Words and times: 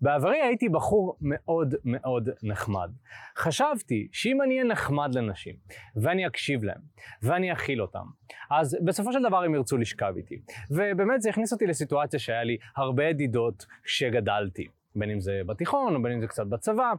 בעברי 0.00 0.40
הייתי 0.42 0.68
בחור 0.68 1.16
מאוד 1.20 1.74
מאוד 1.84 2.28
נחמד. 2.42 2.90
חשבתי 3.36 4.08
שאם 4.12 4.42
אני 4.42 4.54
אהיה 4.54 4.64
נחמד 4.64 5.14
לנשים, 5.14 5.54
ואני 5.96 6.26
אקשיב 6.26 6.64
להם, 6.64 6.80
ואני 7.22 7.52
אכיל 7.52 7.82
אותם, 7.82 8.04
אז 8.50 8.78
בסופו 8.84 9.12
של 9.12 9.22
דבר 9.22 9.42
הם 9.42 9.54
ירצו 9.54 9.76
לשכב 9.76 10.12
איתי. 10.16 10.40
ובאמת 10.70 11.22
זה 11.22 11.30
הכניס 11.30 11.52
אותי 11.52 11.66
לסיטואציה 11.66 12.18
שהיה 12.18 12.44
לי 12.44 12.56
הרבה 12.76 13.04
ידידות 13.04 13.66
כשגדלתי. 13.84 14.66
בין 14.98 15.10
אם 15.10 15.20
זה 15.20 15.40
בתיכון, 15.46 15.96
או 15.96 16.02
בין 16.02 16.12
אם 16.12 16.20
זה 16.20 16.26
קצת 16.26 16.46
בצבא, 16.46 16.92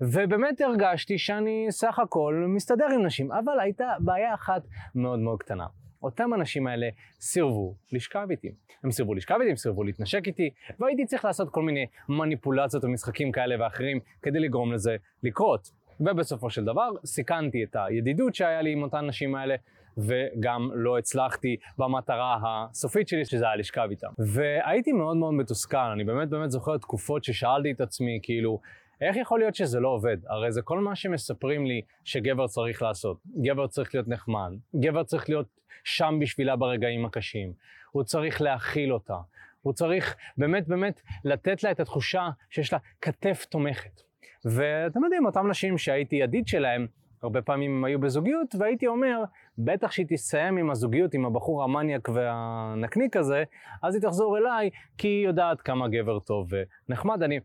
ובאמת 0.00 0.60
הרגשתי 0.60 1.18
שאני 1.18 1.66
סך 1.70 1.98
הכל 1.98 2.44
מסתדר 2.48 2.86
עם 2.94 3.06
נשים, 3.06 3.32
אבל 3.32 3.60
הייתה 3.60 3.88
בעיה 3.98 4.34
אחת 4.34 4.62
מאוד 4.94 5.18
מאוד 5.18 5.38
קטנה. 5.42 5.66
אותם 6.02 6.34
אנשים 6.34 6.66
האלה 6.66 6.88
סירבו 7.20 7.74
לשכב 7.92 8.26
איתי. 8.30 8.52
הם 8.84 8.90
סירבו 8.90 9.14
לשכב 9.14 9.36
איתי, 9.40 9.50
הם 9.50 9.56
סירבו 9.56 9.84
להתנשק 9.84 10.26
איתי, 10.26 10.50
והייתי 10.78 11.06
צריך 11.06 11.24
לעשות 11.24 11.50
כל 11.50 11.62
מיני 11.62 11.86
מניפולציות 12.08 12.84
ומשחקים 12.84 13.32
כאלה 13.32 13.64
ואחרים 13.64 14.00
כדי 14.22 14.40
לגרום 14.40 14.72
לזה 14.72 14.96
לקרות. 15.22 15.70
ובסופו 16.00 16.50
של 16.50 16.64
דבר 16.64 16.88
סיכנתי 17.04 17.64
את 17.64 17.76
הידידות 17.78 18.34
שהיה 18.34 18.62
לי 18.62 18.72
עם 18.72 18.82
אותן 18.82 19.06
נשים 19.06 19.34
האלה, 19.34 19.54
וגם 19.98 20.70
לא 20.74 20.98
הצלחתי 20.98 21.56
במטרה 21.78 22.38
הסופית 22.44 23.08
שלי, 23.08 23.24
שזה 23.24 23.44
היה 23.44 23.56
לשכב 23.56 23.86
איתם. 23.90 24.08
והייתי 24.18 24.92
מאוד 24.92 25.16
מאוד 25.16 25.34
מתוסכל, 25.34 25.76
אני 25.76 26.04
באמת 26.04 26.28
באמת 26.28 26.50
זוכר 26.50 26.78
תקופות 26.78 27.24
ששאלתי 27.24 27.70
את 27.70 27.80
עצמי, 27.80 28.20
כאילו, 28.22 28.60
איך 29.00 29.16
יכול 29.16 29.38
להיות 29.38 29.54
שזה 29.54 29.80
לא 29.80 29.88
עובד? 29.88 30.16
הרי 30.28 30.52
זה 30.52 30.62
כל 30.62 30.78
מה 30.78 30.96
שמספרים 30.96 31.66
לי 31.66 31.82
שגבר 32.04 32.46
צריך 32.46 32.82
לעשות. 32.82 33.18
גבר 33.42 33.66
צריך 33.66 33.94
להיות 33.94 34.08
נחמד, 34.08 34.52
גבר 34.76 35.04
צריך 35.04 35.28
להיות 35.28 35.46
שם 35.84 36.18
בשבילה 36.20 36.56
ברגעים 36.56 37.04
הקשים, 37.04 37.52
הוא 37.90 38.02
צריך 38.02 38.42
להכיל 38.42 38.92
אותה, 38.92 39.16
הוא 39.62 39.72
צריך 39.72 40.16
באמת 40.36 40.68
באמת 40.68 41.00
לתת 41.24 41.62
לה 41.62 41.70
את 41.70 41.80
התחושה 41.80 42.28
שיש 42.50 42.72
לה 42.72 42.78
כתף 43.00 43.44
תומכת. 43.44 44.00
ואתם 44.44 45.04
יודעים, 45.04 45.26
אותם 45.26 45.50
נשים 45.50 45.78
שהייתי 45.78 46.16
ידיד 46.16 46.46
שלהם, 46.46 46.86
הרבה 47.22 47.42
פעמים 47.42 47.76
הם 47.76 47.84
היו 47.84 48.00
בזוגיות, 48.00 48.54
והייתי 48.58 48.86
אומר, 48.86 49.24
בטח 49.58 49.90
שהיא 49.90 50.06
תסיים 50.08 50.56
עם 50.56 50.70
הזוגיות 50.70 51.14
עם 51.14 51.26
הבחור 51.26 51.62
המניאק 51.62 52.08
והנקניק 52.08 53.16
הזה, 53.16 53.44
אז 53.82 53.94
היא 53.94 54.02
תחזור 54.02 54.38
אליי, 54.38 54.70
כי 54.98 55.08
היא 55.08 55.26
יודעת 55.26 55.60
כמה 55.60 55.88
גבר 55.88 56.18
טוב 56.18 56.48
ונחמד 56.88 57.22
אני. 57.22 57.40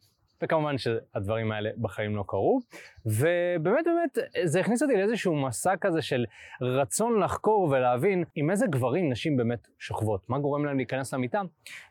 וכמובן 0.46 0.78
שהדברים 0.78 1.52
האלה 1.52 1.70
בחיים 1.78 2.16
לא 2.16 2.24
קרו. 2.28 2.60
ובאמת 3.06 3.86
באמת 3.86 4.18
זה 4.44 4.60
הכניס 4.60 4.84
אותי 4.84 4.94
לאיזשהו 4.94 5.36
מסע 5.36 5.76
כזה 5.82 6.02
של 6.02 6.26
רצון 6.62 7.20
לחקור 7.20 7.62
ולהבין 7.72 8.24
עם 8.36 8.52
איזה 8.52 8.68
גברים 8.68 9.12
נשים 9.12 9.38
באמת 9.38 9.68
שוכבות, 9.80 10.30
מה 10.30 10.40
גורם 10.40 10.66
להם 10.66 10.78
להיכנס 10.78 11.14
למיטה, 11.14 11.42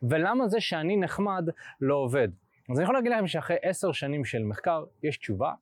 ולמה 0.02 0.48
זה 0.48 0.60
שאני 0.60 0.96
נחמד 0.96 1.48
לא 1.80 1.94
עובד. 1.94 2.28
אז 2.70 2.78
אני 2.78 2.84
יכול 2.84 2.94
להגיד 2.94 3.12
לכם 3.12 3.26
שאחרי 3.26 3.56
עשר 3.62 3.92
שנים 3.92 4.24
של 4.24 4.42
מחקר 4.42 4.84
יש 5.02 5.18
תשובה, 5.18 5.52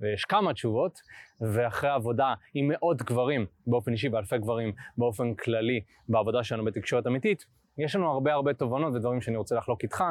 ויש 0.00 0.24
כמה 0.24 0.52
תשובות, 0.52 1.00
ואחרי 1.40 1.90
עבודה 1.90 2.34
עם 2.54 2.68
מאות 2.68 3.02
גברים 3.02 3.46
באופן 3.66 3.92
אישי 3.92 4.08
ואלפי 4.08 4.38
גברים 4.38 4.72
באופן 4.98 5.34
כללי 5.34 5.80
בעבודה 6.08 6.44
שלנו 6.44 6.64
בתקשורת 6.64 7.06
אמיתית, 7.06 7.44
יש 7.78 7.96
לנו 7.96 8.10
הרבה 8.10 8.32
הרבה 8.32 8.54
תובנות 8.54 8.94
ודברים 8.94 9.20
שאני 9.20 9.36
רוצה 9.36 9.56
לחלוק 9.56 9.82
איתך. 9.82 10.04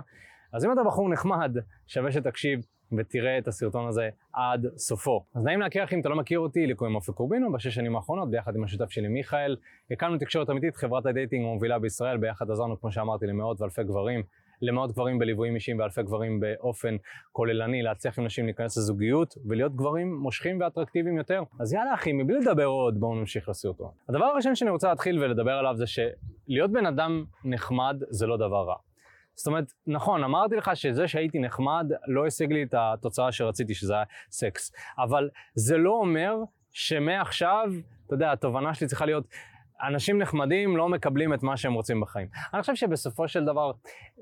אז 0.54 0.66
אם 0.66 0.72
אתה 0.72 0.84
בחור 0.84 1.10
נחמד, 1.10 1.58
שווה 1.88 2.12
שתקשיב 2.12 2.60
ותראה 2.98 3.38
את 3.38 3.48
הסרטון 3.48 3.88
הזה 3.88 4.10
עד 4.34 4.68
סופו. 4.78 5.24
אז 5.36 5.46
נעים 5.46 5.60
להכיר 5.60 5.84
לך 5.84 5.94
אם 5.94 6.00
אתה 6.00 6.10
לא 6.10 6.16
מכיר 6.16 6.40
אותי, 6.40 6.68
לי 6.68 6.76
קוראים 6.76 6.96
אופק 6.96 7.14
קורבינו, 7.14 7.52
בשש 7.52 7.76
שנים 7.76 7.96
האחרונות, 7.96 8.32
ביחד 8.32 8.56
עם 8.56 8.64
השותף 8.64 8.90
שלי 8.90 9.08
מיכאל, 9.08 9.56
הקמנו 9.92 10.18
תקשורת 10.18 10.50
אמיתית, 10.50 10.76
חברת 10.76 11.06
הדייטינג 11.06 11.46
המובילה 11.46 11.80
בישראל, 11.80 12.18
ביחד 12.18 12.52
עזרנו, 12.52 12.80
כמו 12.80 12.92
שאמרתי, 12.92 13.28
למאות 13.28 13.62
ואלפי 13.62 13.84
גברים 13.84 14.24
למאות 14.62 14.92
גברים 14.92 15.20
בליוויים 15.20 15.56
אישיים 15.56 15.80
ואלפי 15.80 16.04
גברים 16.04 16.40
באופן 16.40 16.96
כוללני, 17.32 17.82
להצליח 17.82 18.20
עם 18.20 18.26
נשים 18.26 18.46
להיכנס 18.46 18.78
לזוגיות 18.78 19.36
ולהיות 19.46 19.76
גברים 19.76 20.16
מושכים 20.16 20.62
ואטרקטיביים 20.62 21.18
יותר. 21.18 21.44
אז 21.60 21.74
יאללה 21.74 21.94
אחי, 21.94 22.14
מבלי 22.14 22.40
לדבר 22.40 22.66
עוד, 22.66 23.00
בואו 23.00 23.16
נמשיך 23.16 23.50
לסרטון. 23.50 23.90
הדבר 24.10 24.26
הראשון 24.26 24.56
שאני 24.56 24.70
רוצה 24.70 24.90
להתחיל 24.90 25.24
ולדבר 25.24 25.52
עליו 25.52 25.76
זה 25.76 25.86
שלהיות 25.88 26.72
בן 26.72 26.86
אדם 26.86 27.24
נחמד 27.46 28.04
זה 28.10 28.28
לא 28.28 28.38
דבר 28.38 28.64
רע. 28.68 28.76
זאת 29.40 29.48
אומרת, 29.48 29.74
נכון, 29.88 30.24
אמרתי 30.24 30.56
לך 30.56 30.72
שזה 30.74 31.08
שהייתי 31.08 31.40
נחמד 31.40 31.92
לא 32.08 32.26
השיג 32.28 32.54
לי 32.54 32.64
את 32.64 32.74
התוצאה 32.78 33.32
שרציתי, 33.32 33.74
שזה 33.74 33.94
היה 33.94 34.04
סקס. 34.32 34.74
אבל 34.98 35.30
זה 35.54 35.78
לא 35.78 35.92
אומר 35.92 36.36
שמעכשיו, 36.72 37.68
אתה 38.06 38.14
יודע, 38.14 38.32
התובנה 38.32 38.74
שלי 38.74 38.88
צריכה 38.88 39.06
להיות, 39.06 39.28
אנשים 39.88 40.18
נחמדים 40.18 40.78
לא 40.78 40.90
מקבלים 40.90 41.34
את 41.34 41.44
מה 41.44 41.58
שהם 41.58 41.74
רוצים 41.74 42.02
בחיים. 42.02 42.28
אני 42.54 42.62
חושב 42.62 42.76
שבסופו 42.76 43.28
של 43.28 43.46
דבר, 43.46 43.72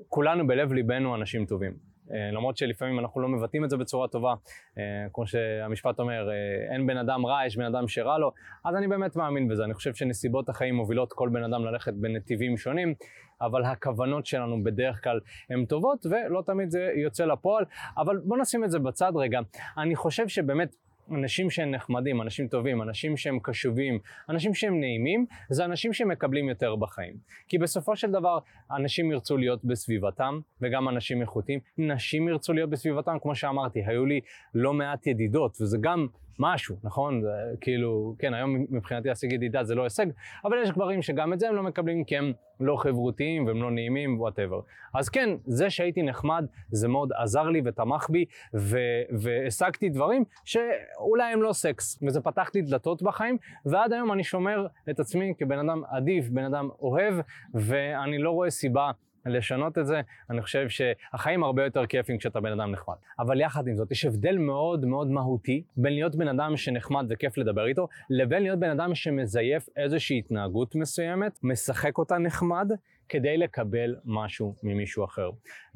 כולנו 0.08 0.46
בלב 0.46 0.72
ליבנו 0.72 1.14
אנשים 1.14 1.46
טובים. 1.46 1.72
אה, 2.14 2.30
למרות 2.32 2.56
שלפעמים 2.56 2.98
אנחנו 2.98 3.20
לא 3.20 3.28
מבטאים 3.28 3.64
את 3.64 3.70
זה 3.70 3.76
בצורה 3.76 4.08
טובה, 4.08 4.34
אה, 4.78 4.82
כמו 5.12 5.26
שהמשפט 5.26 5.98
אומר, 6.00 6.30
אה, 6.30 6.74
אין 6.74 6.86
בן 6.86 6.96
אדם 6.96 7.26
רע, 7.26 7.46
יש 7.46 7.56
בן 7.56 7.64
אדם 7.64 7.88
שרע 7.88 8.18
לו, 8.18 8.32
אז 8.64 8.76
אני 8.76 8.88
באמת 8.88 9.16
מאמין 9.16 9.48
בזה. 9.48 9.64
אני 9.64 9.74
חושב 9.74 9.94
שנסיבות 9.94 10.48
החיים 10.48 10.74
מובילות 10.74 11.12
כל 11.12 11.28
בן 11.32 11.42
אדם 11.42 11.64
ללכת 11.64 11.92
בנתיבים 11.94 12.56
שונים, 12.56 12.94
אבל 13.40 13.64
הכוונות 13.64 14.26
שלנו 14.26 14.64
בדרך 14.64 15.04
כלל 15.04 15.20
הן 15.50 15.64
טובות, 15.64 16.06
ולא 16.06 16.42
תמיד 16.46 16.70
זה 16.70 16.92
יוצא 16.96 17.24
לפועל. 17.24 17.64
אבל 17.96 18.16
בואו 18.24 18.40
נשים 18.40 18.64
את 18.64 18.70
זה 18.70 18.78
בצד 18.78 19.12
רגע. 19.16 19.40
אני 19.78 19.96
חושב 19.96 20.28
שבאמת... 20.28 20.87
אנשים 21.14 21.50
שהם 21.50 21.70
נחמדים, 21.70 22.22
אנשים 22.22 22.48
טובים, 22.48 22.82
אנשים 22.82 23.16
שהם 23.16 23.38
קשובים, 23.42 23.98
אנשים 24.28 24.54
שהם 24.54 24.80
נעימים, 24.80 25.26
זה 25.50 25.64
אנשים 25.64 25.92
שמקבלים 25.92 26.48
יותר 26.48 26.76
בחיים. 26.76 27.14
כי 27.48 27.58
בסופו 27.58 27.96
של 27.96 28.10
דבר, 28.10 28.38
אנשים 28.76 29.12
ירצו 29.12 29.36
להיות 29.36 29.64
בסביבתם, 29.64 30.40
וגם 30.60 30.88
אנשים 30.88 31.20
איכותיים. 31.20 31.60
נשים 31.78 32.28
ירצו 32.28 32.52
להיות 32.52 32.70
בסביבתם, 32.70 33.16
כמו 33.22 33.34
שאמרתי, 33.34 33.84
היו 33.86 34.06
לי 34.06 34.20
לא 34.54 34.72
מעט 34.72 35.06
ידידות, 35.06 35.58
וזה 35.60 35.78
גם 35.80 36.06
משהו, 36.38 36.76
נכון? 36.84 37.20
זה 37.20 37.28
כאילו, 37.60 38.14
כן, 38.18 38.34
היום 38.34 38.66
מבחינתי 38.70 39.08
להשיג 39.08 39.32
ידידה 39.32 39.64
זה 39.64 39.74
לא 39.74 39.84
הישג, 39.84 40.06
אבל 40.44 40.56
יש 40.62 40.70
גברים 40.70 41.02
שגם 41.02 41.32
את 41.32 41.40
זה 41.40 41.48
הם 41.48 41.54
לא 41.54 41.62
מקבלים 41.62 42.04
כי 42.04 42.16
הם 42.16 42.32
לא 42.60 42.76
חברותיים 42.76 43.46
והם 43.46 43.62
לא 43.62 43.70
נעימים, 43.70 44.20
whatever. 44.20 44.60
אז 44.94 45.08
כן, 45.08 45.30
זה 45.44 45.70
שהייתי 45.70 46.02
נחמד, 46.02 46.46
זה 46.70 46.88
מאוד 46.88 47.12
עזר 47.16 47.42
לי 47.42 47.62
ותמך 47.64 48.10
בי, 48.10 48.24
ו- 48.54 49.02
והשגתי 49.18 49.88
דברים 49.88 50.24
שאולי 50.44 51.32
הם 51.32 51.42
לא 51.42 51.52
סקס, 51.52 52.02
וזה 52.02 52.20
פתח 52.20 52.50
לי 52.54 52.62
דלתות 52.62 53.02
בחיים, 53.02 53.36
ועד 53.66 53.92
היום 53.92 54.12
אני 54.12 54.24
שומר 54.24 54.66
את 54.90 55.00
עצמי 55.00 55.34
כבן 55.38 55.58
אדם 55.58 55.82
אדיב, 55.90 56.28
בן 56.28 56.44
אדם 56.44 56.68
אוהב, 56.80 57.14
ואני 57.54 58.18
לא 58.18 58.30
רואה 58.30 58.50
סיבה 58.50 58.90
לשנות 59.28 59.78
את 59.78 59.86
זה, 59.86 60.00
אני 60.30 60.42
חושב 60.42 60.68
שהחיים 60.68 61.44
הרבה 61.44 61.64
יותר 61.64 61.86
כיפים 61.86 62.18
כשאתה 62.18 62.40
בן 62.40 62.60
אדם 62.60 62.72
נחמד. 62.72 62.94
אבל 63.18 63.40
יחד 63.40 63.68
עם 63.68 63.76
זאת, 63.76 63.90
יש 63.90 64.04
הבדל 64.04 64.38
מאוד 64.38 64.84
מאוד 64.84 65.10
מהותי 65.10 65.62
בין 65.76 65.92
להיות 65.92 66.16
בן 66.16 66.28
אדם 66.28 66.56
שנחמד 66.56 67.06
וכיף 67.10 67.38
לדבר 67.38 67.66
איתו, 67.66 67.88
לבין 68.10 68.42
להיות 68.42 68.58
בן 68.58 68.70
אדם 68.70 68.94
שמזייף 68.94 69.68
איזושהי 69.76 70.18
התנהגות 70.18 70.74
מסוימת, 70.74 71.38
משחק 71.42 71.98
אותה 71.98 72.18
נחמד, 72.18 72.70
כדי 73.08 73.36
לקבל 73.36 73.96
משהו 74.04 74.54
ממישהו 74.62 75.04
אחר. 75.04 75.30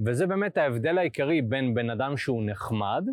וזה 0.07 0.27
באמת 0.27 0.57
ההבדל 0.57 0.99
העיקרי 0.99 1.43
בין 1.43 1.75
בן 1.75 1.91
אדם 1.91 2.17
שהוא 2.17 2.43
נחמד, 2.47 3.05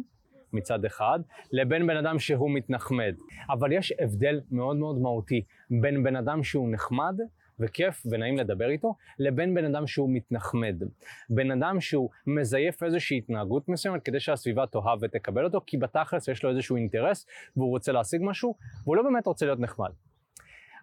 מצד 0.54 0.86
אחד, 0.86 1.20
לבין 1.52 1.88
בן 1.88 1.98
אדם 1.98 2.20
שהוא 2.20 2.52
מתנחמד. 2.52 3.16
אבל 3.50 3.72
יש 3.72 3.94
הבדל 4.00 4.42
מאוד 4.52 4.78
מאוד 4.78 5.02
מהותי 5.02 5.44
בין 5.82 6.04
בן 6.04 6.16
אדם 6.16 6.44
שהוא 6.44 6.72
נחמד 6.72 7.18
וכיף 7.60 8.04
ונעים 8.12 8.38
לדבר 8.38 8.70
איתו, 8.70 8.96
לבין 9.20 9.54
בן 9.54 9.66
אדם 9.66 9.88
שהוא 9.88 10.10
מתנחמד. 10.14 10.84
בן 11.30 11.52
אדם 11.52 11.82
שהוא 11.82 12.10
מזייף 12.28 12.84
איזושהי 12.84 13.18
התנהגות 13.18 13.70
מסוימת 13.70 14.04
כדי 14.04 14.20
שהסביבה 14.20 14.66
תאהב 14.66 15.00
ותקבל 15.02 15.46
אותו, 15.46 15.62
כי 15.66 15.78
בתכלס 15.78 16.28
יש 16.28 16.44
לו 16.44 16.50
איזשהו 16.50 16.76
אינטרס 16.76 17.26
והוא 17.58 17.70
רוצה 17.70 17.92
להשיג 17.92 18.22
משהו, 18.24 18.56
והוא 18.84 18.96
לא 18.96 19.04
באמת 19.04 19.26
רוצה 19.26 19.46
להיות 19.46 19.60
נחמד. 19.60 19.92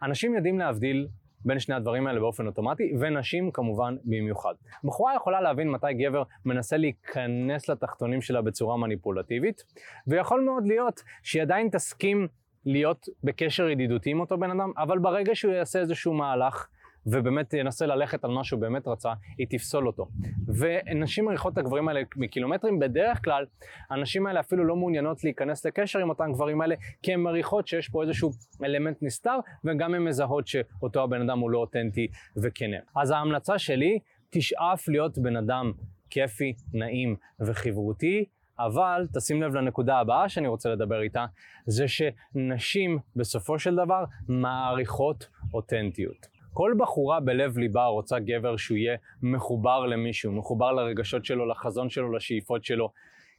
אנשים 0.02 0.34
יודעים 0.34 0.58
להבדיל 0.58 1.08
בין 1.44 1.58
שני 1.58 1.74
הדברים 1.74 2.06
האלה 2.06 2.20
באופן 2.20 2.46
אוטומטי, 2.46 2.92
ונשים 3.00 3.50
כמובן 3.50 3.96
במיוחד. 4.04 4.54
בחורה 4.84 5.14
יכולה 5.14 5.40
להבין 5.40 5.70
מתי 5.70 5.94
גבר 5.94 6.22
מנסה 6.44 6.76
להיכנס 6.76 7.68
לתחתונים 7.68 8.20
שלה 8.20 8.42
בצורה 8.42 8.76
מניפולטיבית, 8.76 9.64
ויכול 10.06 10.40
מאוד 10.40 10.66
להיות 10.66 11.02
שהיא 11.22 11.42
עדיין 11.42 11.68
תסכים 11.68 12.28
להיות 12.64 13.08
בקשר 13.24 13.68
ידידותי 13.68 14.10
עם 14.10 14.20
אותו 14.20 14.38
בן 14.38 14.50
אדם, 14.50 14.72
אבל 14.76 14.98
ברגע 14.98 15.34
שהוא 15.34 15.54
יעשה 15.54 15.78
איזשהו 15.78 16.14
מהלך, 16.14 16.68
ובאמת 17.06 17.52
ינסה 17.52 17.86
ללכת 17.86 18.24
על 18.24 18.30
מה 18.30 18.44
שהוא 18.44 18.60
באמת 18.60 18.88
רצה, 18.88 19.12
היא 19.38 19.46
תפסול 19.50 19.86
אותו. 19.86 20.08
ונשים 20.46 21.24
מריחות 21.24 21.52
את 21.52 21.58
הגברים 21.58 21.88
האלה 21.88 22.00
מקילומטרים, 22.16 22.78
בדרך 22.78 23.24
כלל 23.24 23.46
הנשים 23.90 24.26
האלה 24.26 24.40
אפילו 24.40 24.64
לא 24.64 24.76
מעוניינות 24.76 25.24
להיכנס 25.24 25.66
לקשר 25.66 25.98
עם 25.98 26.08
אותם 26.08 26.32
גברים 26.32 26.60
האלה, 26.60 26.74
כי 27.02 27.14
הן 27.14 27.20
מריחות 27.20 27.68
שיש 27.68 27.88
פה 27.88 28.02
איזשהו 28.02 28.30
אלמנט 28.64 29.02
נסתר, 29.02 29.38
וגם 29.64 29.94
הן 29.94 30.04
מזהות 30.04 30.46
שאותו 30.46 31.02
הבן 31.02 31.28
אדם 31.28 31.38
הוא 31.38 31.50
לא 31.50 31.58
אותנטי 31.58 32.08
וכנה. 32.36 32.76
אז 32.96 33.10
ההמלצה 33.10 33.58
שלי, 33.58 33.98
תשאף 34.30 34.88
להיות 34.88 35.18
בן 35.18 35.36
אדם 35.36 35.72
כיפי, 36.10 36.52
נעים 36.72 37.16
וחברותי, 37.40 38.24
אבל 38.58 39.06
תשים 39.14 39.42
לב 39.42 39.54
לנקודה 39.54 39.98
הבאה 39.98 40.28
שאני 40.28 40.48
רוצה 40.48 40.70
לדבר 40.70 41.02
איתה, 41.02 41.26
זה 41.66 41.84
שנשים 41.88 42.98
בסופו 43.16 43.58
של 43.58 43.74
דבר 43.74 44.04
מעריכות 44.28 45.28
אותנטיות. 45.54 46.35
כל 46.56 46.74
בחורה 46.78 47.20
בלב 47.20 47.58
ליבה 47.58 47.86
רוצה 47.86 48.18
גבר 48.18 48.56
שהוא 48.56 48.78
יהיה 48.78 48.96
מחובר 49.22 49.86
למישהו, 49.86 50.32
מחובר 50.32 50.72
לרגשות 50.72 51.24
שלו, 51.24 51.46
לחזון 51.46 51.90
שלו, 51.90 52.12
לשאיפות 52.12 52.64
שלו. 52.64 52.90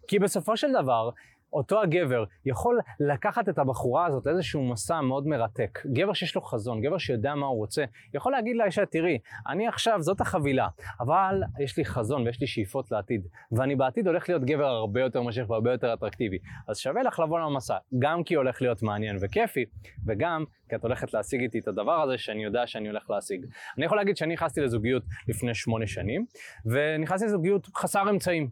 כי 0.08 0.20
בסופו 0.20 0.58
של 0.58 0.68
דבר, 0.82 1.10
אותו 1.58 1.82
הגבר 1.82 2.24
יכול 2.46 2.80
לקחת 3.00 3.50
את 3.50 3.58
הבחורה 3.58 4.06
הזאת 4.06 4.28
איזשהו 4.28 4.64
מסע 4.64 5.02
מאוד 5.02 5.28
מרתק. 5.28 5.80
גבר 5.94 6.14
שיש 6.14 6.36
לו 6.36 6.42
חזון, 6.42 6.82
גבר 6.82 6.98
שיודע 6.98 7.36
מה 7.36 7.46
הוא 7.46 7.58
רוצה, 7.58 7.84
יכול 8.14 8.32
להגיד 8.32 8.56
לאישה, 8.56 8.86
תראי, 8.86 9.18
אני 9.48 9.68
עכשיו, 9.68 10.02
זאת 10.02 10.22
החבילה, 10.22 10.68
אבל 11.00 11.42
יש 11.60 11.78
לי 11.78 11.86
חזון 11.86 12.22
ויש 12.22 12.42
לי 12.42 12.48
שאיפות 12.48 12.92
לעתיד, 12.92 13.28
ואני 13.52 13.76
בעתיד 13.76 14.08
הולך 14.08 14.30
להיות 14.30 14.44
גבר 14.44 14.66
הרבה 14.66 15.02
יותר 15.02 15.22
מושך 15.22 15.50
והרבה 15.50 15.72
יותר 15.72 15.94
אטרקטיבי. 15.94 16.38
אז 16.68 16.78
שווה 16.78 17.04
לך 17.04 17.20
לבוא 17.20 17.40
למסע, 17.40 17.78
גם 18.00 18.24
כי 18.24 18.36
הולך 18.36 18.62
להיות 18.62 18.84
מעניין 18.84 19.18
וכיפי, 19.22 19.66
וגם 20.08 20.44
כי 20.70 20.76
את 20.76 20.84
הולכת 20.84 21.14
להשיג 21.14 21.42
איתי 21.42 21.60
את 21.60 21.68
הדבר 21.68 22.02
הזה 22.02 22.18
שאני 22.18 22.44
יודע 22.44 22.68
שאני 22.68 22.88
הולך 22.88 23.10
להשיג. 23.10 23.46
אני 23.78 23.86
יכול 23.86 23.98
להגיד 23.98 24.18
שאני 24.18 24.34
נכנסתי 24.34 24.62
לזוגיות 24.62 25.04
לפני 25.28 25.54
שמונה 25.54 25.88
שנים, 25.88 26.26
ונכנסתי 26.66 27.26
לזוגיות 27.26 27.68
חסר 27.76 28.10
אמצעים. 28.10 28.50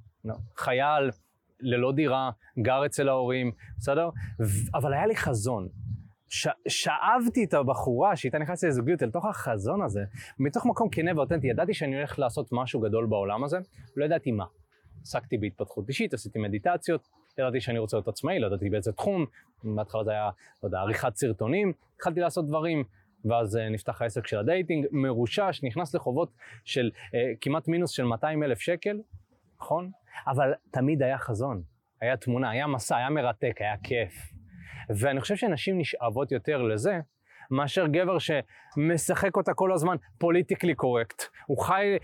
חייל, 0.57 1.09
ללא 1.59 1.91
דירה, 1.91 2.31
גר 2.59 2.85
אצל 2.85 3.09
ההורים, 3.09 3.51
בסדר? 3.77 4.09
אבל 4.75 4.93
היה 4.93 5.05
לי 5.05 5.15
חזון. 5.15 5.67
ש- 6.29 6.47
שאבתי 6.67 7.43
את 7.43 7.53
הבחורה 7.53 8.15
שאיתה 8.15 8.37
נכנסתי 8.37 8.67
לזוגיות 8.67 9.03
אל 9.03 9.11
תוך 9.11 9.25
החזון 9.25 9.81
הזה, 9.81 10.03
מתוך 10.39 10.65
מקום 10.65 10.89
כנה 10.89 11.11
ואותנטי. 11.15 11.47
ידעתי 11.47 11.73
שאני 11.73 11.95
הולך 11.95 12.19
לעשות 12.19 12.49
משהו 12.51 12.79
גדול 12.79 13.05
בעולם 13.05 13.43
הזה, 13.43 13.57
לא 13.95 14.05
ידעתי 14.05 14.31
מה. 14.31 14.45
עסקתי 15.01 15.37
בהתפתחות 15.37 15.89
אישית, 15.89 16.13
עשיתי 16.13 16.39
מדיטציות, 16.39 17.07
ידעתי 17.37 17.61
שאני 17.61 17.79
רוצה 17.79 17.97
להיות 17.97 18.07
עצמאי, 18.07 18.39
לא 18.39 18.47
ידעתי 18.47 18.69
באיזה 18.69 18.91
תחום, 18.91 19.25
בהתחלה 19.63 20.03
זה 20.03 20.11
היה, 20.11 20.29
לא 20.63 20.67
יודע, 20.67 20.79
עריכת 20.79 21.15
סרטונים, 21.15 21.73
התחלתי 21.95 22.19
לעשות 22.19 22.47
דברים, 22.47 22.83
ואז 23.25 23.55
uh, 23.55 23.59
נפתח 23.73 24.01
העסק 24.01 24.27
של 24.27 24.37
הדייטינג, 24.37 24.85
מרושש, 24.91 25.59
נכנס 25.63 25.95
לחובות 25.95 26.31
של 26.63 26.91
uh, 26.93 27.15
כמעט 27.41 27.67
מינוס 27.67 27.91
של 27.91 28.03
200 28.03 28.43
אלף 28.43 28.59
שקל, 28.59 28.97
נכון? 29.65 29.91
אבל 30.27 30.53
תמיד 30.71 31.03
היה 31.03 31.17
חזון, 31.17 31.61
היה 32.01 32.17
תמונה, 32.17 32.49
היה 32.49 32.67
מסע, 32.67 32.97
היה 32.97 33.09
מרתק, 33.09 33.55
היה 33.59 33.77
כיף. 33.83 34.13
ואני 34.89 35.21
חושב 35.21 35.35
שנשים 35.35 35.77
נשאבות 35.77 36.31
יותר 36.31 36.61
לזה, 36.61 36.99
מאשר 37.51 37.87
גבר 37.87 38.17
שמשחק 38.19 39.37
אותה 39.37 39.53
כל 39.53 39.73
הזמן 39.73 39.95
politically 40.17 40.75
correct. 40.75 41.23
הוא 41.45 41.57
חי 41.57 41.97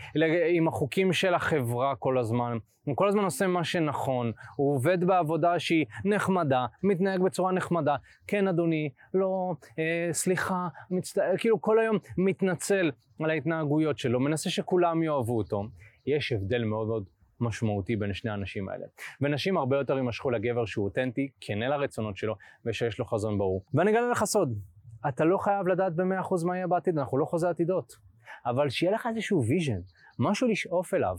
עם 0.50 0.68
החוקים 0.68 1.14
של 1.14 1.34
החברה 1.34 1.96
כל 1.96 2.18
הזמן, 2.18 2.58
הוא 2.86 2.96
כל 2.96 3.08
הזמן 3.08 3.24
עושה 3.24 3.48
מה 3.48 3.64
שנכון, 3.64 4.32
הוא 4.56 4.76
עובד 4.76 5.04
בעבודה 5.04 5.60
שהיא 5.60 5.86
נחמדה, 6.06 6.66
מתנהג 6.84 7.22
בצורה 7.22 7.52
נחמדה. 7.52 7.96
כן 8.28 8.48
אדוני, 8.48 8.90
לא, 9.14 9.54
אה, 9.80 10.10
סליחה, 10.12 10.68
מצטער, 10.92 11.38
כאילו 11.38 11.62
כל 11.62 11.80
היום 11.80 11.98
מתנצל 12.18 12.92
על 13.24 13.30
ההתנהגויות 13.30 13.98
שלו, 13.98 14.20
מנסה 14.20 14.50
שכולם 14.50 15.04
יאהבו 15.04 15.38
אותו. 15.38 15.64
יש 16.06 16.32
הבדל 16.32 16.64
מאוד 16.64 16.88
מאוד 16.88 17.06
משמעותי 17.42 17.96
בין 17.96 18.14
שני 18.14 18.32
האנשים 18.32 18.70
האלה. 18.70 18.86
ונשים 19.22 19.58
הרבה 19.58 19.78
יותר 19.78 19.98
יימשכו 19.98 20.30
לגבר 20.32 20.66
שהוא 20.66 20.86
אותנטי, 20.86 21.30
כנה 21.42 21.68
לרצונות 21.68 22.18
שלו, 22.18 22.36
ושיש 22.66 23.00
לו 23.00 23.06
חזון 23.06 23.38
ברור. 23.38 23.64
ואני 23.74 23.92
אגלה 23.92 24.10
לך 24.10 24.24
סוד, 24.24 24.60
אתה 25.08 25.26
לא 25.26 25.38
חייב 25.38 25.68
לדעת 25.68 25.96
במאה 25.96 26.20
אחוז 26.20 26.44
מה 26.44 26.56
יהיה 26.56 26.68
בעתיד, 26.68 26.98
אנחנו 26.98 27.18
לא 27.18 27.26
חוזה 27.26 27.50
עתידות. 27.50 27.98
אבל 28.46 28.70
שיהיה 28.70 28.94
לך 28.94 29.08
איזשהו 29.10 29.44
vision, 29.46 29.80
משהו 30.20 30.48
לשאוף 30.48 30.94
אליו. 30.94 31.16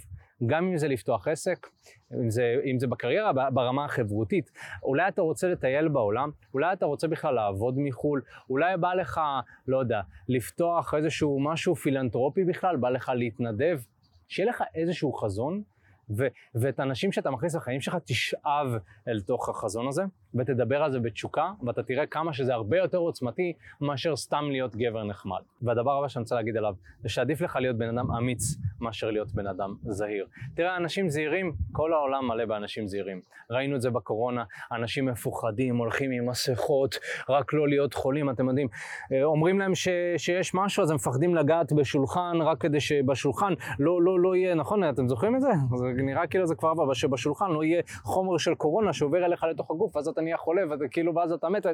גם 0.46 0.66
אם 0.66 0.76
זה 0.76 0.88
לפתוח 0.88 1.28
עסק, 1.28 1.66
אם 2.14 2.30
זה, 2.30 2.56
אם 2.70 2.78
זה 2.78 2.86
בקריירה, 2.86 3.32
ברמה 3.50 3.84
החברותית. 3.84 4.50
אולי 4.82 5.08
אתה 5.08 5.22
רוצה 5.22 5.48
לטייל 5.48 5.88
בעולם, 5.88 6.30
אולי 6.54 6.72
אתה 6.72 6.86
רוצה 6.86 7.08
בכלל 7.08 7.34
לעבוד 7.34 7.74
מחו"ל, 7.78 8.22
אולי 8.50 8.76
בא 8.76 8.94
לך, 8.94 9.20
לא 9.68 9.78
יודע, 9.78 10.00
לפתוח 10.28 10.94
איזשהו 10.94 11.40
משהו 11.40 11.74
פילנטרופי 11.74 12.44
בכלל, 12.44 12.76
בא 12.76 12.90
לך 12.90 13.12
להתנדב. 13.14 13.80
שיהיה 14.28 14.48
לך 14.48 14.64
איזשהו 14.74 15.12
חזון 15.12 15.62
ו- 16.10 16.26
ואת 16.54 16.80
האנשים 16.80 17.12
שאתה 17.12 17.30
מכניס 17.30 17.54
לחיים 17.54 17.80
שלך 17.80 17.96
תשאב 18.04 18.66
אל 19.08 19.20
תוך 19.20 19.48
החזון 19.48 19.88
הזה, 19.88 20.02
ותדבר 20.34 20.82
על 20.82 20.92
זה 20.92 21.00
בתשוקה, 21.00 21.50
ואתה 21.66 21.82
תראה 21.82 22.06
כמה 22.06 22.32
שזה 22.32 22.54
הרבה 22.54 22.78
יותר 22.78 22.98
עוצמתי 22.98 23.52
מאשר 23.80 24.16
סתם 24.16 24.44
להיות 24.50 24.76
גבר 24.76 25.04
נחמד. 25.04 25.40
והדבר 25.62 25.98
הבא 25.98 26.08
שאני 26.08 26.22
רוצה 26.22 26.34
להגיד 26.34 26.56
עליו, 26.56 26.74
זה 27.02 27.08
שעדיף 27.08 27.40
לך 27.40 27.56
להיות 27.56 27.76
בן 27.76 27.98
אדם 27.98 28.10
אמיץ 28.10 28.42
מאשר 28.80 29.10
להיות 29.10 29.32
בן 29.32 29.46
אדם 29.46 29.74
זהיר. 29.82 30.26
תראה, 30.54 30.76
אנשים 30.76 31.08
זהירים, 31.08 31.52
כל 31.72 31.92
העולם 31.92 32.28
מלא 32.28 32.44
באנשים 32.44 32.88
זהירים. 32.88 33.20
ראינו 33.50 33.76
את 33.76 33.80
זה 33.80 33.90
בקורונה, 33.90 34.44
אנשים 34.72 35.06
מפוחדים, 35.06 35.76
הולכים 35.76 36.10
עם 36.10 36.28
מסכות, 36.28 36.98
רק 37.28 37.52
לא 37.52 37.68
להיות 37.68 37.94
חולים, 37.94 38.30
אתם 38.30 38.48
יודעים. 38.48 38.68
אה, 39.12 39.24
אומרים 39.24 39.58
להם 39.58 39.74
ש- 39.74 39.88
שיש 40.16 40.54
משהו, 40.54 40.82
אז 40.82 40.90
הם 40.90 40.96
מפחדים 40.96 41.34
לגעת 41.34 41.72
בשולחן, 41.72 42.36
רק 42.42 42.60
כדי 42.60 42.80
שבשולחן 42.80 43.52
לא, 43.78 44.02
לא, 44.02 44.20
לא 44.20 44.36
יהיה, 44.36 44.54
נכון? 44.54 44.88
אתם 44.88 45.08
זוכרים 45.08 45.36
את 45.36 45.40
זה? 45.40 45.50
זה 45.76 46.02
נראה 46.02 46.26
כאילו 46.26 46.46
זה 46.46 46.54
כבר 46.54 46.92
שבשולחן 46.92 47.50
לא 47.50 47.64
יהיה 47.64 47.82
חומר 48.02 48.38
של 48.38 48.54
קורונה 48.54 48.92
שעובר 48.92 49.24
אליך 49.24 49.44
לתוך 49.44 49.70
הגוף, 49.70 49.96
ואז 49.96 50.08
אתה 50.08 50.21
נהיה 50.22 50.36
חולה, 50.36 50.62
וכאילו, 50.80 51.14
ואז 51.14 51.32
אתה 51.32 51.48
מת, 51.48 51.66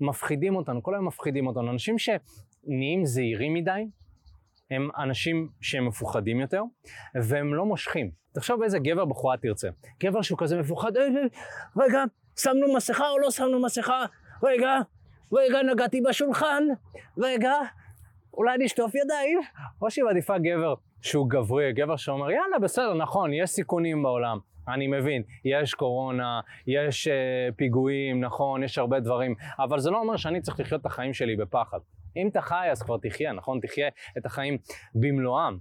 מפחידים 0.00 0.56
אותנו, 0.56 0.82
כל 0.82 0.94
היום 0.94 1.06
מפחידים 1.06 1.46
אותנו. 1.46 1.70
אנשים 1.70 1.96
שנהיים 1.98 3.04
זהירים 3.04 3.54
מדי, 3.54 3.86
הם 4.70 4.88
אנשים 4.98 5.48
שהם 5.60 5.86
מפוחדים 5.86 6.40
יותר, 6.40 6.62
והם 7.22 7.54
לא 7.54 7.64
מושכים. 7.64 8.10
תחשוב 8.32 8.60
באיזה 8.60 8.78
גבר 8.78 9.04
בחורה 9.04 9.36
תרצה. 9.36 9.68
גבר 10.02 10.22
שהוא 10.22 10.38
כזה 10.38 10.60
מפוחד, 10.60 10.96
אה, 10.96 11.02
רגע, 11.76 12.04
שמנו 12.38 12.74
מסכה 12.74 13.08
או 13.08 13.18
לא 13.18 13.30
שמנו 13.30 13.62
מסכה? 13.62 14.04
רגע, 14.42 14.78
רגע, 15.32 15.62
נגעתי 15.62 16.00
בשולחן, 16.00 16.64
רגע, 17.18 17.52
אולי 18.34 18.58
נשטוף 18.58 18.94
ידיים, 18.94 19.40
או 19.82 19.90
שהיא 19.90 20.04
מעדיפה 20.04 20.38
גבר 20.38 20.74
שהוא 21.00 21.30
גברי, 21.30 21.72
גבר 21.72 21.96
שאומר, 21.96 22.30
יאללה, 22.30 22.58
בסדר, 22.58 22.94
נכון, 22.94 23.32
יש 23.32 23.50
סיכונים 23.50 24.02
בעולם. 24.02 24.38
אני 24.68 24.86
מבין, 24.86 25.22
יש 25.44 25.74
קורונה, 25.74 26.40
יש 26.66 27.08
uh, 27.08 27.10
פיגועים, 27.56 28.20
נכון, 28.20 28.62
יש 28.62 28.78
הרבה 28.78 29.00
דברים, 29.00 29.34
אבל 29.58 29.78
זה 29.78 29.90
לא 29.90 30.00
אומר 30.00 30.16
שאני 30.16 30.40
צריך 30.40 30.60
לחיות 30.60 30.80
את 30.80 30.86
החיים 30.86 31.14
שלי 31.14 31.36
בפחד. 31.36 31.78
אם 32.16 32.28
אתה 32.28 32.40
חי, 32.40 32.68
אז 32.70 32.82
כבר 32.82 32.96
תחיה, 33.02 33.32
נכון? 33.32 33.60
תחיה 33.60 33.88
את 34.18 34.26
החיים 34.26 34.58
במלואם. 34.94 35.56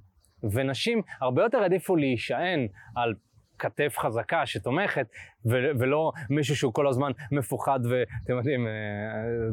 ונשים 0.51 1.01
הרבה 1.21 1.43
יותר 1.43 1.57
העדיפו 1.57 1.95
להישען 1.95 2.67
על 2.95 3.13
כתף 3.61 3.95
חזקה 3.97 4.45
שתומכת, 4.45 5.07
ו- 5.45 5.71
ולא 5.79 6.11
מישהו 6.29 6.55
שהוא 6.55 6.73
כל 6.73 6.87
הזמן 6.87 7.11
מפוחד, 7.31 7.79
ואתם 7.89 8.37
יודעים, 8.37 8.67
אה, 8.67 8.71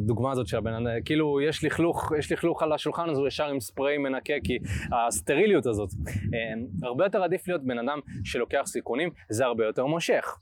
דוגמה 0.06 0.30
הזאת 0.30 0.46
של 0.46 0.56
הבן 0.56 0.74
אדם, 0.74 0.86
כאילו 1.04 1.40
יש 1.40 1.64
לכלוך, 1.64 2.12
יש 2.18 2.32
לכלוך 2.32 2.62
על 2.62 2.72
השולחן, 2.72 3.10
אז 3.10 3.18
הוא 3.18 3.26
ישר 3.28 3.46
עם 3.46 3.60
ספרי 3.60 3.98
מנקה, 3.98 4.34
כי 4.44 4.58
הסטריליות 4.92 5.66
הזאת. 5.66 5.90
אה, 6.08 6.88
הרבה 6.88 7.04
יותר 7.04 7.22
עדיף 7.22 7.48
להיות 7.48 7.64
בן 7.64 7.78
אדם 7.78 7.98
שלוקח 8.24 8.62
סיכונים, 8.66 9.10
זה 9.28 9.44
הרבה 9.44 9.66
יותר 9.66 9.86
מושך. 9.86 10.38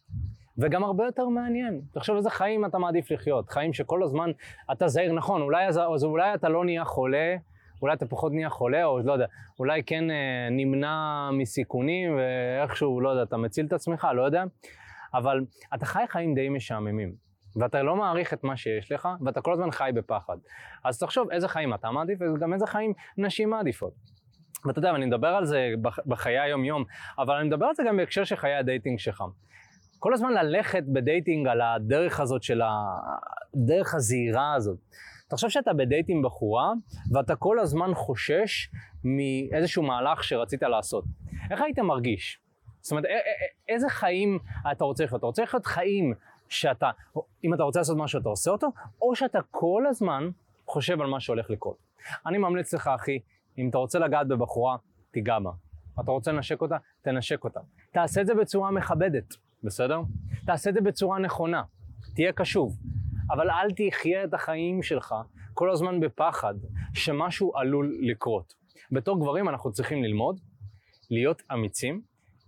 וגם 0.59 0.85
הרבה 0.85 1.05
יותר 1.05 1.29
מעניין. 1.29 1.81
תחשוב 1.93 2.17
איזה 2.17 2.31
חיים 2.31 2.65
אתה 2.65 2.79
מעדיף 2.79 3.11
לחיות, 3.11 3.49
חיים 3.49 3.73
שכל 3.73 4.03
הזמן 4.03 4.31
אתה 4.73 4.89
זהיר, 4.89 5.13
נכון, 5.13 5.43
אולי, 5.43 5.67
אז, 5.67 5.81
אז 5.95 6.05
אולי 6.05 6.35
אתה 6.35 6.49
לא 6.49 6.65
נהיה 6.65 6.85
חולה, 6.85 7.37
אולי 7.83 7.95
אתה 7.95 8.07
פחות 8.07 8.33
נהיה 8.33 8.49
חולה, 8.49 8.85
או 8.85 8.99
לא 8.99 9.13
יודע, 9.13 9.27
אולי 9.59 9.83
כן 9.83 10.11
אה, 10.11 10.49
נמנע 10.51 11.31
מסיכונים, 11.33 12.17
ואיכשהו, 12.17 13.01
לא 13.01 13.09
יודע, 13.09 13.23
אתה 13.23 13.37
מציל 13.37 13.67
את 13.67 13.73
עצמך, 13.73 14.09
לא 14.15 14.23
יודע, 14.23 14.45
אבל 15.15 15.45
אתה 15.75 15.87
חי 15.87 16.05
חיים 16.09 16.35
די 16.35 16.49
משעממים, 16.49 17.15
ואתה 17.57 17.83
לא 17.83 17.97
מעריך 17.97 18.33
את 18.33 18.45
מה 18.45 18.57
שיש 18.57 18.93
לך, 18.93 19.09
ואתה 19.25 19.41
כל 19.41 19.53
הזמן 19.53 19.71
חי 19.71 19.91
בפחד. 19.95 20.37
אז 20.85 20.99
תחשוב 20.99 21.31
איזה 21.31 21.49
חיים 21.49 21.75
אתה 21.75 21.91
מעדיף, 21.91 22.19
וגם 22.21 22.53
איזה 22.53 22.67
חיים 22.67 22.93
נשים 23.19 23.51
מעדיפות. 23.51 23.93
ואתה 24.65 24.79
יודע, 24.79 24.91
אני 24.91 25.07
מדבר 25.07 25.29
על 25.29 25.45
זה 25.45 25.69
בחיי 26.07 26.39
היום-יום, 26.39 26.85
אבל 27.19 27.35
אני 27.35 27.49
מדבר 27.49 27.67
על 27.67 27.75
זה 27.75 27.83
גם 27.89 27.97
בהקשר 27.97 28.25
של 28.25 28.37
חיי 28.37 28.55
הדייטינג 28.55 28.99
שלך. 28.99 29.23
כל 29.99 30.15
הזמן 30.15 30.33
ללכת 30.33 30.83
בדייטינג 30.93 31.49
על 31.49 31.61
הדרך 31.61 32.21
הזאת 32.21 32.43
של 32.43 32.63
הדרך 32.65 33.95
הזהירה 33.95 34.55
הזאת. 34.55 34.79
תחשוב 35.29 35.51
שאתה 35.51 35.73
בדייט 35.73 36.07
עם 36.09 36.23
בחורה, 36.23 36.73
ואתה 37.13 37.37
כל 37.37 37.59
הזמן 37.59 37.95
חושש 37.95 38.69
מאיזשהו 39.05 39.83
מהלך 39.83 40.25
שרצית 40.25 40.63
לעשות. 40.63 41.05
איך 41.51 41.61
היית 41.61 41.79
מרגיש? 41.79 42.41
זאת 42.81 42.91
אומרת, 42.91 43.05
איזה 43.69 43.89
חיים 43.89 44.39
אתה 44.73 44.85
רוצה 44.85 45.05
לחיות? 45.05 45.19
אתה 45.19 45.27
רוצה 45.27 45.43
לחיות 45.43 45.67
חיים 45.67 46.15
שאתה, 46.49 46.91
אם 47.45 47.55
אתה 47.55 47.63
רוצה 47.63 47.81
לעשות 47.81 47.97
משהו 47.99 48.21
אתה 48.21 48.29
עושה 48.29 48.51
אותו, 48.51 48.69
או 49.03 49.15
שאתה 49.15 49.39
כל 49.51 49.85
הזמן 49.89 50.29
חושב 50.67 51.01
על 51.01 51.07
מה 51.07 51.21
שהולך 51.21 51.51
לקרות. 51.51 51.77
אני 52.27 52.39
ממליץ 52.39 52.75
לך, 52.75 52.91
אחי, 52.95 53.19
אם 53.59 53.69
אתה 53.69 53.79
רוצה 53.79 53.99
לגעת 53.99 54.29
בבחורה, 54.29 54.77
תיגע 55.11 55.39
בה. 55.39 55.51
אתה 56.01 56.11
רוצה 56.11 56.33
לנשק 56.33 56.61
אותה? 56.61 56.77
תנשק 57.03 57.45
אותה. 57.45 57.61
תעשה 57.93 58.21
את 58.21 58.27
זה 58.27 58.35
בצורה 58.35 58.71
מכבדת, 58.71 59.35
בסדר? 59.65 60.01
תעשה 60.47 60.71
את 60.71 60.75
זה 60.75 60.81
בצורה 60.81 61.19
נכונה. 61.19 61.63
תהיה 62.15 62.33
קשוב. 62.33 62.77
אבל 63.31 63.51
אל 63.51 63.71
תחיה 63.71 64.25
את 64.25 64.35
החיים 64.35 64.83
שלך 64.83 65.15
כל 65.55 65.71
הזמן 65.71 66.01
בפחד 66.01 66.55
שמשהו 66.95 67.57
עלול 67.57 67.99
לקרות. 68.01 68.55
בתור 68.93 69.21
גברים 69.21 69.49
אנחנו 69.49 69.73
צריכים 69.73 70.05
ללמוד 70.05 70.41
להיות 71.11 71.43
אמיצים 71.53 72.03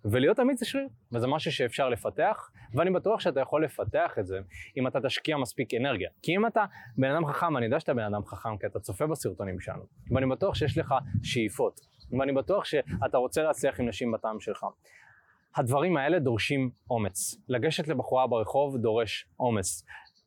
ולהיות 0.05 0.41
אמיץ 0.41 0.61
זה 0.61 0.67
שריר, 0.67 0.89
וזה 1.13 1.27
משהו 1.27 1.53
שאפשר 1.53 1.89
לפתח, 1.89 2.51
ואני 2.75 2.91
בטוח 2.91 3.21
שאתה 3.21 3.41
יכול 3.41 3.65
לפתח 3.65 4.19
את 4.19 4.27
זה 4.27 4.41
אם 4.77 4.87
אתה 4.87 5.01
תשקיע 5.01 5.37
מספיק 5.37 5.75
אנרגיה. 5.75 6.11
כי 6.23 6.37
אם 6.37 6.47
אתה 6.47 6.65
בן 6.97 7.11
אדם 7.11 7.27
חכם, 7.27 7.57
אני 7.57 7.65
יודע 7.65 7.81
שאתה 7.81 7.95
בן 7.95 8.15
אדם 8.15 8.25
חכם, 8.27 8.57
כי 8.57 8.67
אתה 8.67 8.81
צופה 8.81 9.07
בסרטונים 9.07 9.61
שלנו, 9.61 9.83
ואני 10.11 10.27
בטוח 10.27 10.55
שיש 10.55 10.79
לך 10.79 10.95
שאיפות, 11.23 11.81
ואני 12.19 12.33
בטוח 12.33 12.65
שאתה 12.65 13.19
רוצה 13.19 13.43
להצליח 13.43 13.81
עם 13.81 13.89
נשים 13.89 14.13
בטעם 14.13 14.41
שלך. 14.41 14.67
הדברים 15.57 15.97
האלה 15.97 16.19
דורשים 16.19 16.71
אומץ. 16.91 17.35
לגשת 17.49 17.89
לבחורה 17.89 18.27
ברחוב 18.27 18.77
דורש 18.77 19.29
אומץ. 19.41 19.85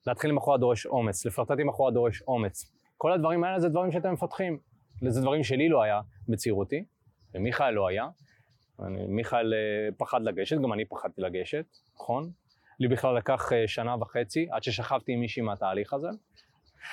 להתחיל 0.07 0.29
עם 0.29 0.35
בחורה 0.35 0.57
דורש 0.57 0.85
אומץ. 0.85 1.25
לפרטט 1.25 1.55
עם 1.59 1.67
בחורה 1.67 1.91
דורש 1.91 2.21
אומץ. 2.21 2.71
כל 2.97 3.11
הדברים 3.11 3.43
האלה 3.43 3.59
זה 3.59 3.69
דברים 3.69 3.91
שאתם 3.91 4.13
מפתחים. 4.13 4.57
זה 5.07 5.21
דברים 5.21 5.43
שלי 5.43 5.69
לא 5.69 5.81
היה 5.81 6.01
בצעירותי, 6.29 6.83
ומיכאל 7.35 7.71
לא 7.71 7.87
היה. 7.87 8.07
מיכאל 9.07 9.53
אה, 9.53 9.59
פחד 9.97 10.21
לגשת, 10.21 10.57
גם 10.63 10.73
אני 10.73 10.85
פחדתי 10.85 11.21
לגשת, 11.21 11.65
נכון? 11.95 12.31
לי 12.79 12.87
בכלל 12.87 13.17
לקח 13.17 13.53
אה, 13.53 13.67
שנה 13.67 13.95
וחצי 13.95 14.47
עד 14.51 14.63
ששכבתי 14.63 15.11
עם 15.11 15.19
מישהי 15.19 15.41
מהתהליך 15.41 15.93
הזה. 15.93 16.09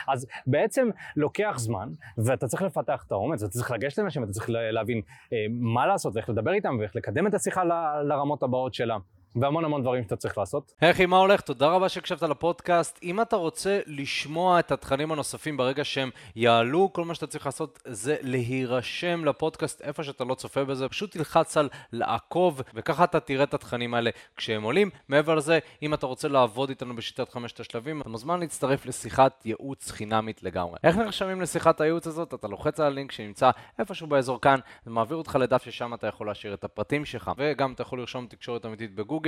אז 0.08 0.26
בעצם 0.46 0.88
לוקח 1.16 1.54
זמן, 1.56 1.88
ואתה 2.24 2.46
צריך 2.46 2.62
לפתח 2.62 3.04
את 3.06 3.12
האומץ, 3.12 3.42
ואתה 3.42 3.52
צריך 3.52 3.70
לגשת 3.70 3.98
לאנשים, 3.98 4.22
ואתה 4.22 4.32
צריך 4.32 4.50
להבין 4.50 5.02
אה, 5.32 5.46
מה 5.50 5.86
לעשות, 5.86 6.14
ואיך 6.16 6.28
לדבר 6.30 6.52
איתם, 6.52 6.76
ואיך 6.80 6.96
לקדם 6.96 7.26
את 7.26 7.34
השיחה 7.34 7.64
לרמות 8.08 8.42
הבאות 8.42 8.74
שלה. 8.74 8.96
והמון 9.36 9.64
המון 9.64 9.82
דברים 9.82 10.02
שאתה 10.02 10.16
צריך 10.16 10.38
לעשות. 10.38 10.72
אחי, 10.80 11.06
מה 11.06 11.18
הולך? 11.18 11.40
תודה 11.40 11.68
רבה 11.68 11.88
שהקשבת 11.88 12.22
לפודקאסט. 12.22 12.98
אם 13.02 13.20
אתה 13.20 13.36
רוצה 13.36 13.80
לשמוע 13.86 14.58
את 14.58 14.72
התכנים 14.72 15.12
הנוספים 15.12 15.56
ברגע 15.56 15.84
שהם 15.84 16.10
יעלו, 16.36 16.90
כל 16.92 17.04
מה 17.04 17.14
שאתה 17.14 17.26
צריך 17.26 17.46
לעשות 17.46 17.78
זה 17.84 18.16
להירשם 18.22 19.24
לפודקאסט 19.24 19.82
איפה 19.82 20.02
שאתה 20.02 20.24
לא 20.24 20.34
צופה 20.34 20.64
בזה. 20.64 20.88
פשוט 20.88 21.12
תלחץ 21.12 21.56
על 21.56 21.68
לעקוב, 21.92 22.62
וככה 22.74 23.04
אתה 23.04 23.20
תראה 23.20 23.44
את 23.44 23.54
התכנים 23.54 23.94
האלה 23.94 24.10
כשהם 24.36 24.62
עולים. 24.62 24.90
מעבר 25.08 25.34
לזה, 25.34 25.58
אם 25.82 25.94
אתה 25.94 26.06
רוצה 26.06 26.28
לעבוד 26.28 26.68
איתנו 26.68 26.96
בשיטת 26.96 27.28
חמשת 27.28 27.60
השלבים, 27.60 28.00
אתה 28.00 28.08
מוזמן 28.08 28.40
להצטרף 28.40 28.86
לשיחת 28.86 29.42
ייעוץ 29.46 29.90
חינמית 29.90 30.42
לגמרי. 30.42 30.76
איך 30.84 30.96
נרשמים 30.96 31.40
לשיחת 31.40 31.80
הייעוץ 31.80 32.06
הזאת? 32.06 32.34
אתה 32.34 32.48
לוחץ 32.48 32.80
על 32.80 32.86
הלינק 32.86 33.12
שנמצא 33.12 33.50
איפשהו 33.78 34.06
באזור 34.06 34.40
כאן, 34.40 34.58
זה 34.86 35.14
אותך 35.14 35.38
לדף 35.40 35.62
ששם 35.64 35.94
אתה 35.94 36.06
יכול 36.06 36.26
להשאיר 36.26 36.54
את 36.54 36.64
הפרטים 36.64 37.04
שלך, 37.04 37.30
וגם 37.36 37.72
אתה 37.72 37.82
יכול 37.82 37.98
לרשום 37.98 38.26
תקשורת 38.26 38.66
אמיתית 38.66 38.94
בגוגל. 38.94 39.27